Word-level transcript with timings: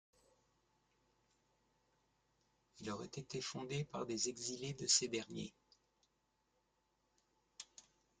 Il 2.79 2.89
aurait 2.89 3.05
été 3.05 3.39
fondé 3.39 3.83
par 3.85 4.07
des 4.07 4.29
exilés 4.29 4.73
de 4.73 4.87
ce 4.87 5.05
dernier. 5.05 5.53